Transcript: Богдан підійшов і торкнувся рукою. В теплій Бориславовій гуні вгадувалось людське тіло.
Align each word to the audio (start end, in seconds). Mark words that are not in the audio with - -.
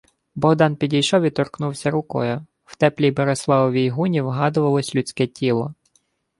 Богдан 0.35 0.75
підійшов 0.75 1.23
і 1.23 1.29
торкнувся 1.29 1.89
рукою. 1.89 2.45
В 2.65 2.75
теплій 2.75 3.11
Бориславовій 3.11 3.89
гуні 3.89 4.21
вгадувалось 4.21 4.95
людське 4.95 5.27
тіло. 5.27 5.73